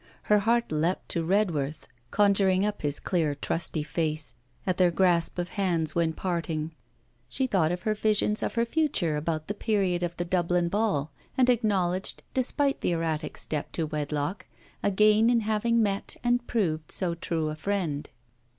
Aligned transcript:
Her 0.23 0.39
heart 0.39 0.71
leapt 0.71 1.09
to 1.09 1.23
Redworth. 1.23 1.87
Conjuring 2.09 2.65
up 2.65 2.81
his 2.81 2.99
clear 2.99 3.35
trusty 3.35 3.83
face, 3.83 4.33
at 4.65 4.77
their 4.77 4.89
grasp 4.89 5.37
of 5.37 5.49
hands 5.49 5.93
when 5.93 6.11
parting, 6.11 6.71
she 7.29 7.45
thought 7.45 7.71
of 7.71 7.83
her 7.83 7.93
visions 7.93 8.41
of 8.41 8.55
her 8.55 8.65
future 8.65 9.15
about 9.15 9.45
the 9.47 9.53
period 9.53 10.01
of 10.01 10.17
the 10.17 10.25
Dublin 10.25 10.69
Ball, 10.69 11.11
and 11.37 11.51
acknowledged, 11.51 12.23
despite 12.33 12.81
the 12.81 12.93
erratic 12.93 13.37
step 13.37 13.71
to 13.73 13.85
wedlock, 13.85 14.47
a 14.81 14.89
gain 14.89 15.29
in 15.29 15.41
having 15.41 15.83
met 15.83 16.15
and 16.23 16.47
proved 16.47 16.91
so 16.91 17.13
true 17.13 17.49
a 17.49 17.55
friend. 17.55 18.09